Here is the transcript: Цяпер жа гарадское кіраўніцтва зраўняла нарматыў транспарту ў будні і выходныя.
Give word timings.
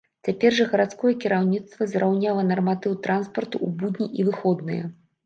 Цяпер 0.27 0.53
жа 0.59 0.63
гарадское 0.69 1.11
кіраўніцтва 1.23 1.87
зраўняла 1.91 2.45
нарматыў 2.53 2.97
транспарту 3.05 3.55
ў 3.65 3.83
будні 3.83 4.07
і 4.23 4.27
выходныя. 4.31 4.83